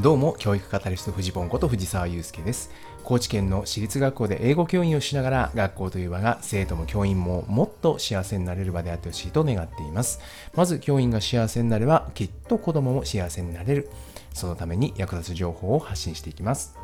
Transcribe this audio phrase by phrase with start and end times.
[0.00, 2.70] どうも、教育カタリスト藤本こと藤沢祐介です。
[3.02, 10.20] 高知県の私立学校で英語教員をしながら、学校という場が生徒も教員ももっと幸せになれる場であってほしいと願っています。
[10.54, 13.90] まず、教員が幸せになれば、きっと子供も幸せになれる。
[14.32, 16.76] そのために役立つ情報を発信していきます。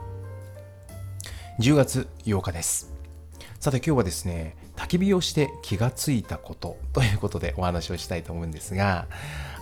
[1.60, 2.92] 10月8日です。
[3.60, 9.06] さて今日はですね、焚き火をして気がついたことということでお話をしたいと思うんですが、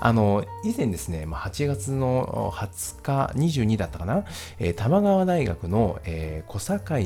[0.01, 4.25] あの、以前ですね、ま8月の20日、22だったかな、
[4.75, 6.01] 玉川大学の、
[6.49, 6.99] 小坂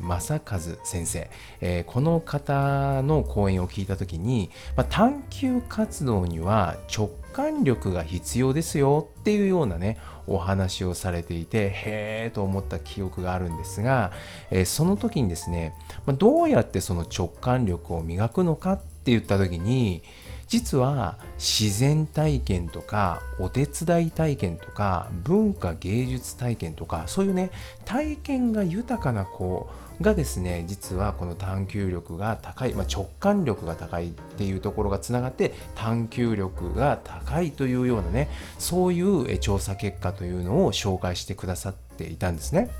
[0.00, 4.50] 正和先生、この方の講演を聞いたときに、
[4.88, 14.12] 探究活動には直感力が必要ですよっていうようなね、お話をされていて、へえと思った記憶があるんですが、
[14.64, 15.74] その時にですね、
[16.06, 20.02] どうやってその直感力を磨くのかって言った時に、
[20.50, 27.52] 実は自然体験とかお手伝い体験とか文化芸術体験とかそういうね
[27.84, 42.70] 体験が豊かな子がですね実はこの探求力が高い、まあ、直感力が高いっていうところがつながって探求力が高いというようなねそういう調査結果というのを紹介してくださっていたんですね。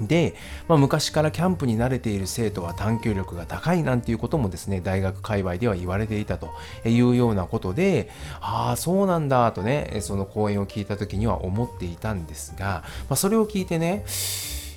[0.00, 0.34] で、
[0.68, 6.50] まあ、昔からキャンプに慣れている生徒は探究力が高いなんていうこともですね、大学界隈では言われていたと
[6.84, 14.04] いうようなことで、ああ、そうなんだとね、その講演を聞いた時には思っていたんですが、まあ、それを聞いてね、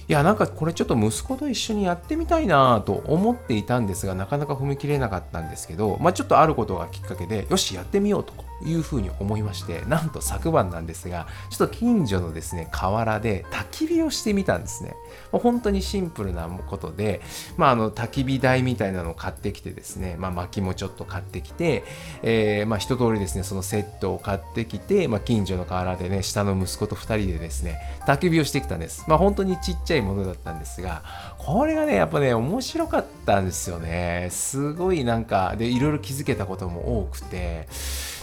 [0.09, 8.46] いや、なんかこれちょっと息子と一緒にやってみたいなと思っていたんですが、なかなか踏み切れなかったんですけど、まあ、ちょっとあることがきっかけで、よし、やってみようと。
[8.65, 14.95] いうふうに思いまして、なんと昨晩なんですが、ちょっと近所のですね、河原で焚き火をしてみたんですね。
[15.31, 17.21] 本当にシンプルなことで、
[17.57, 21.83] まあ、あの焚き火台みたいなのを買ってきてですね、まあ、薪もちょっと買ってきて、
[22.23, 29.05] えー、まあ、一通りですね、そのセットを買ってきて、まあ、近所の河原でね、下の息子と2人でですね、焚き火をしてきたんです。
[29.07, 31.03] まあ、本当にちっちゃいものだったんですが、
[31.37, 34.29] これがね、やっぱね、面白かったんですよね。
[34.31, 37.67] すごいなんか、で、いろいろ気づけたことも多くて、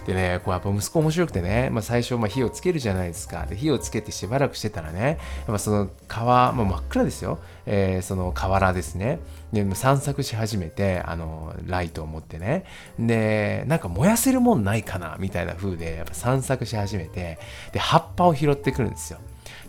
[0.07, 3.47] でね、こうやっぱ息子面白くてね、まあ、最初ま火をつけるじゃないですか。
[3.47, 7.39] で、火をつけてしばらくしてたらね、やっぱその川、まあ、真っ暗ですよ。
[7.67, 9.19] えー、その河原ですね。
[9.53, 12.65] で、散策し始めて、あの、ライトを持ってね。
[12.99, 17.39] で、なんか燃やせるもんないかな、みたいな風で、やっぱ散策し始めて、
[17.73, 19.19] で、葉っぱを拾ってくるんですよ。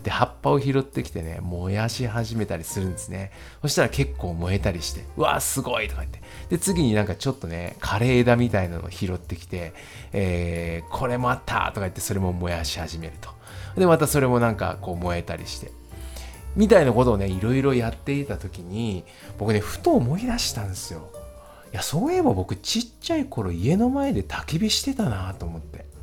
[0.06, 3.32] で、葉っぱを拾ってきてね、燃やし始めたりするんですね。
[3.60, 6.20] そしたら結構燃えたりして、うわすごいとか言って。
[6.48, 9.72] で、次になんかちょっとね、枯れ枝みたいなのを拾ってきて、
[10.12, 13.30] えー、これもあったとか言ってそれも燃やし始めると。
[13.76, 15.72] で、またそれもなんかこう燃えたりして。
[16.54, 19.02] みたいなことをね、いろいろやっていた時に、
[19.38, 21.10] 僕ね、ふと思い出したんですよ。
[21.72, 25.95] いや、そういえば僕ちっちゃい頃家の前で焚き火してたなと思って。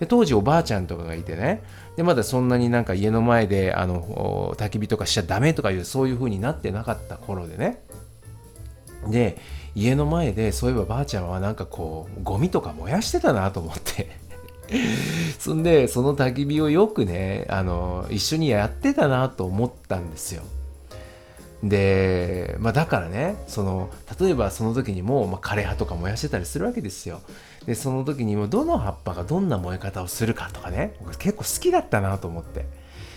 [0.00, 1.62] で当時おばあちゃんとかがいてね。
[1.96, 7.82] でまだそんなになんか家の前であの焚き火とかしちゃダメとかいうそういう風になってなかった頃でね。
[9.08, 9.38] で
[9.74, 14.26] 家の前でそういえばばあちゃんはなんかこうゴミとか燃やしてたなと思って。
[15.38, 20.42] そんでその焚き火をよくねあの一緒にやってたなと思ったんですよ。
[21.62, 23.90] で、まあ、だからねその
[24.20, 27.20] 例えばその時にも、まあ、枯れ葉とか燃やしてたりするわけですよ。
[27.66, 30.94] でその時にもどの葉っぱがどんな燃え方をするかとかね。
[31.00, 32.66] 僕結構好きだったなと思って。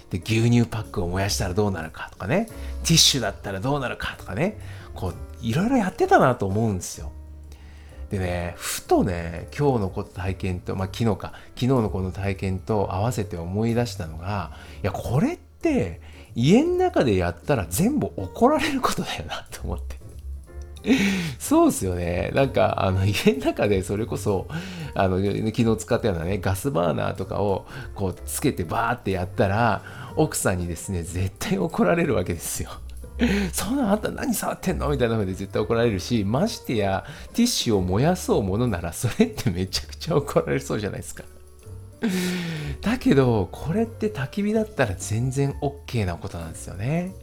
[0.09, 2.47] で牛乳パックを燃やしたらどうなるかとかね。
[2.83, 4.59] ティッシュだったらどうなるかとかね。
[4.95, 7.11] こういろいろやってたなと思うんですよ。
[8.09, 11.33] でねふとね今日のこの体験とまあ昨日か。
[11.49, 16.01] 昨日のこの体験と合わせて思い出したのがいやこれって
[16.33, 19.98] 家の中でやったら全部怒られることだよなと思って。
[21.39, 22.31] そうですよね。
[22.33, 24.47] なんか、あの、家の中でそれこそ、
[24.95, 29.83] あの、昨日使ったようなね、ガスバーナーとかを、こう、つけてバーってやったら、
[30.15, 32.71] 奥さんにですね、絶対怒られるわけですよ。
[33.51, 34.89] そんなあんた何触ってんの？
[34.89, 37.03] みたいなので絶対怒られるし、ましてや、
[37.33, 41.23] ティッシュを燃やそうものなら、それってめちゃくちゃ怒られそうじゃないですか。
[42.81, 47.13] だけど、これって焚き火だったら全然 OK なことなんですよね。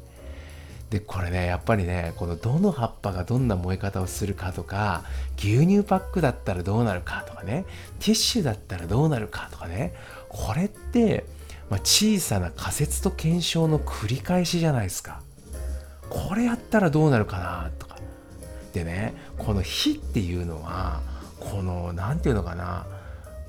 [0.91, 5.03] で、これね、やっぱりね、このどの葉っぱがどんな燃え方をするかとか、
[5.37, 7.65] 牛乳パックだったらどうなるかとかね、
[7.99, 9.95] ティッシュだったらどうなるかとかね、
[10.29, 11.25] これって、
[11.69, 15.23] まあ、小さな仮説と検証の繰り返しじゃないですか。
[16.09, 17.97] これやったらどうなるかなとか。
[18.73, 21.01] でね、この火っていうのは、
[21.41, 22.87] この、何て言うのかな、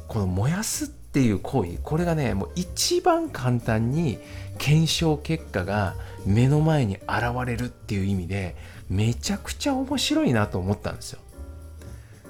[0.07, 4.19] この燃やすってていう行為これがねもう一番簡単に
[4.59, 5.95] 検証結果が
[6.27, 8.55] 目の前に現れるっていう意味で
[8.87, 11.19] めちゃくちゃ面白いなと思ったんですよ。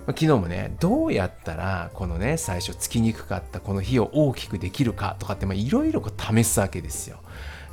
[0.07, 7.19] 昨日もねどうやったらこのね最初つきにくかったこの火を大きくできるかとかっていろいろ試すわけですよ。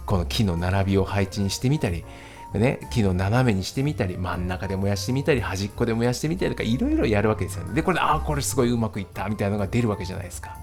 [0.05, 2.05] この木の並びを配置にしてみたり
[2.53, 7.75] ね、木の斜めにしてみたり真ん中で燃やしてみたり端っこで燃やしてみたりとかいろいろやるわけですよね。
[7.75, 10.57] でこれでああこれすごいうまくいったみたいなのが出るわけじゃないですか。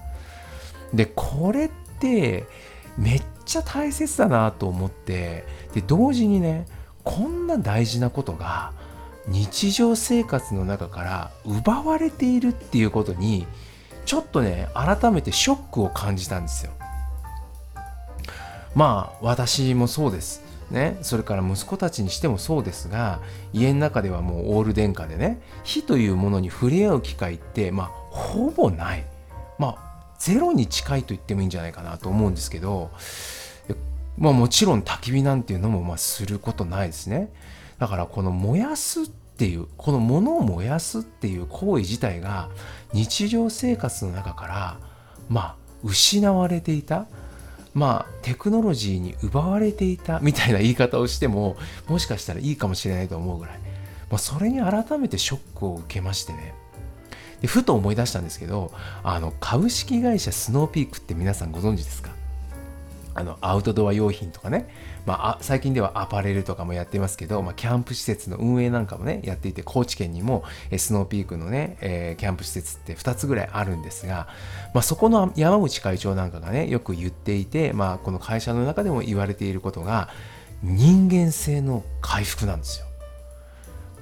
[0.94, 2.46] でこれって
[2.98, 5.44] めっちゃ大切だなと思って
[5.74, 6.66] で同時にね
[7.04, 8.72] こんな大事なことが
[9.26, 13.46] 日常生活の中から奪われているっていうことに
[14.04, 16.72] ちょっとね改めてショックを感じたんですよ。
[18.74, 20.42] まあ私もそうです。
[20.70, 23.20] ね、それから息子たちにしてもそうですが
[23.52, 29.04] 家の中ではもうオール電化でね火というものに触れ合う機会って、まあ、ほぼない。
[29.58, 29.91] まあ
[30.22, 32.92] ゼロに近いと言ってもいいんじゃないかなと思うんですけど、
[34.16, 37.32] まあ、もちろん焚き火なんていうのもまあすることないですね。
[37.80, 42.50] だからこの燃やすっていうこの物を燃やすっていう行為自体が
[42.92, 44.78] 日常生活の中から
[45.28, 47.06] まあ失われていた
[47.74, 51.56] まあテクノロジーに奪われていたみたいな言い方をしても
[51.88, 53.58] もしかしたらいいかもしれないと思うぐらい、
[54.08, 56.54] まあ、それに改めてショックを受けましてね。
[57.42, 58.72] でふと思い出したんですけど
[59.02, 62.10] あの株式会社スノーピークって皆さんご存知ですか？
[63.14, 64.74] あのアウトドア用品とかね、
[65.04, 70.44] まあ、最近ではアパレルとかもやってますけど、まあ、キャンプ施設の運営なんかもねやっていて高知県にも
[70.78, 74.28] スノーピークのね、えー、キャンプ施設って2つぐらいあるんですが、
[74.72, 80.08] まあ、そこの山口会長なんかがねよく言っていて、まあ、この会社の中でも言われていることが
[80.62, 82.86] 人間性の回復なんですよ。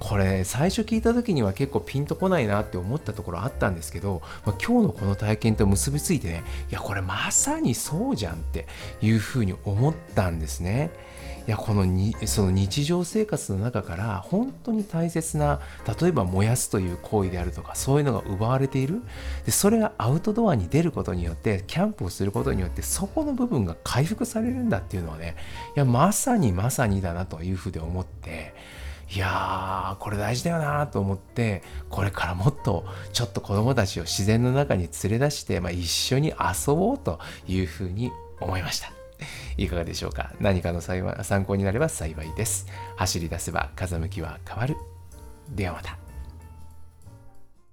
[0.00, 8.66] これ最初聞いた時には結構ピンとこないなって思ったところあったんですけど、まあ、今日のこの体験と結びついてねいやこれまさにそうじゃんって
[9.02, 10.90] いうふうに思ったんですね。
[11.46, 15.60] いやこのにその日常生活の中から本当に大切な
[16.00, 19.02] 例えば燃やすという行為であるとかそういうのが奪われている
[19.46, 25.34] でそれがアウトドアに出ることによってキャンプをすることによってそこの部分が回復されるんだっていうのはね
[25.74, 28.54] いやまさにまさにだなというふうで思って
[29.12, 37.18] いやーこれ大事だよなと思ってこれからもっとちょっと子供たちを自然の中に連れ出して、まあ、一緒に遊ぼうと
[37.48, 38.92] いうふうに思いました。
[39.56, 40.32] いかがでしょうか？
[40.40, 42.66] 何かの参考になれば幸いです。
[42.96, 44.76] 走り出せば風向きは変わる。
[45.50, 45.98] ではまた。